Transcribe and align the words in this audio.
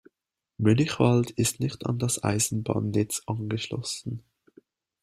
Mönichwald 0.57 1.29
ist 1.29 1.59
nicht 1.59 1.85
an 1.85 1.99
das 1.99 2.23
Eisenbahnnetz 2.23 3.21
angeschlossen. 3.27 4.23